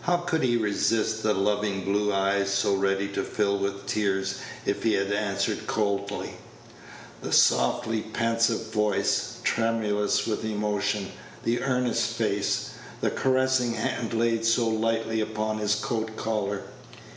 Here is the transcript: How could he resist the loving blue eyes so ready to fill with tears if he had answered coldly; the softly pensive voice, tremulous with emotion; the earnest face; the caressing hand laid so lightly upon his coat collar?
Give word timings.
How 0.00 0.16
could 0.16 0.42
he 0.42 0.56
resist 0.56 1.22
the 1.22 1.32
loving 1.32 1.84
blue 1.84 2.12
eyes 2.12 2.50
so 2.52 2.74
ready 2.74 3.06
to 3.10 3.22
fill 3.22 3.56
with 3.56 3.86
tears 3.86 4.40
if 4.66 4.82
he 4.82 4.94
had 4.94 5.12
answered 5.12 5.68
coldly; 5.68 6.38
the 7.22 7.30
softly 7.30 8.00
pensive 8.00 8.72
voice, 8.72 9.36
tremulous 9.44 10.26
with 10.26 10.44
emotion; 10.44 11.12
the 11.44 11.62
earnest 11.62 12.14
face; 12.14 12.70
the 13.00 13.10
caressing 13.12 13.74
hand 13.74 14.12
laid 14.12 14.44
so 14.44 14.66
lightly 14.66 15.20
upon 15.20 15.58
his 15.58 15.76
coat 15.76 16.16
collar? 16.16 16.64